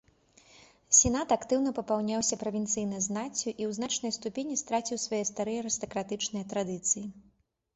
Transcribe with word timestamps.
Сенат 0.99 1.33
актыўна 1.35 1.73
папаўняўся 1.79 2.39
правінцыйнай 2.43 3.01
знаццю 3.07 3.45
і 3.61 3.63
ў 3.69 3.71
значнай 3.79 4.15
ступені 4.17 4.59
страціў 4.63 4.97
свае 5.05 5.21
старыя 5.33 5.59
арыстакратычныя 5.67 6.45
традыцыі. 6.57 7.05